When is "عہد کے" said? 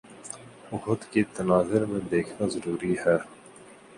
0.73-1.23